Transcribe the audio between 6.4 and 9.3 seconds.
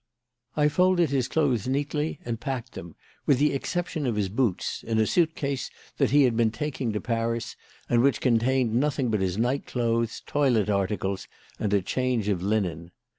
taking to Paris and which contained nothing but